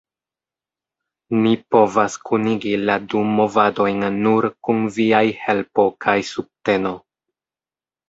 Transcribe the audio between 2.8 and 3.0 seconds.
la